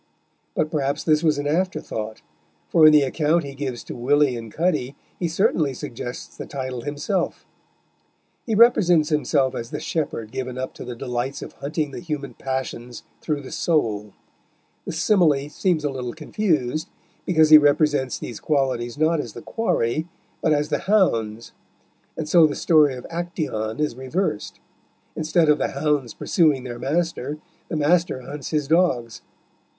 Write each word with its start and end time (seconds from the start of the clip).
But 0.55 0.71
perhaps 0.71 1.03
this 1.03 1.21
was 1.21 1.37
an 1.37 1.45
afterthought, 1.45 2.23
for 2.69 2.87
in 2.87 2.91
the 2.91 3.03
account 3.03 3.43
he 3.43 3.53
gives 3.53 3.83
to 3.83 3.93
Willy 3.95 4.35
and 4.35 4.51
Cuddy 4.51 4.95
he 5.19 5.27
certainly 5.27 5.75
suggests 5.75 6.35
the 6.35 6.47
title 6.47 6.81
himself. 6.81 7.45
He 8.47 8.55
represents 8.55 9.09
himself 9.09 9.53
as 9.53 9.69
the 9.69 9.79
shepherd 9.79 10.31
given 10.31 10.57
up 10.57 10.73
to 10.73 10.83
the 10.83 10.95
delights 10.95 11.43
of 11.43 11.53
hunting 11.53 11.91
the 11.91 11.99
human 11.99 12.33
passions 12.33 13.03
through 13.21 13.41
the 13.41 13.51
soul; 13.51 14.13
the 14.85 14.91
simile 14.91 15.49
seems 15.51 15.83
a 15.85 15.91
little 15.91 16.13
confused, 16.13 16.89
because 17.23 17.51
he 17.51 17.59
represents 17.59 18.17
these 18.17 18.39
qualities 18.39 18.97
not 18.97 19.19
as 19.19 19.33
the 19.33 19.43
quarry, 19.43 20.07
but 20.41 20.51
as 20.51 20.69
the 20.69 20.79
hounds, 20.79 21.51
and 22.17 22.27
so 22.27 22.47
the 22.47 22.55
story 22.55 22.95
of 22.95 23.05
Actaeon 23.11 23.79
is 23.79 23.95
reversed; 23.95 24.59
instead 25.15 25.47
of 25.47 25.59
the 25.59 25.73
hounds 25.79 26.15
pursuing 26.15 26.63
their 26.63 26.79
master, 26.79 27.37
the 27.67 27.77
master 27.77 28.21
hunts 28.23 28.49
his 28.49 28.67
dogs. 28.67 29.21